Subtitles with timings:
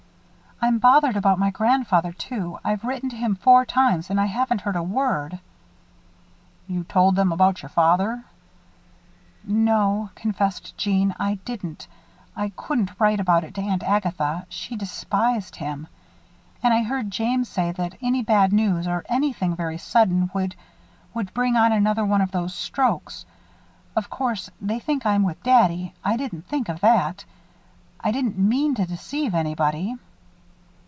[0.63, 2.59] "I'm bothered about my grandfather, too.
[2.63, 5.39] I've written to him four times and I haven't heard a word."
[6.67, 8.25] "You told them about your father"
[9.43, 11.87] "No," confessed Jeanne, "I didn't.
[12.37, 15.87] I couldn't write about it to Aunt Agatha she despised him.
[16.61, 20.55] And I heard James say that any bad news or anything very sudden would
[21.15, 23.25] would bring on another one of those strokes.
[23.95, 27.25] Of course they think I'm with daddy I didn't think of that.
[27.99, 29.95] I didn't mean to deceive anybody."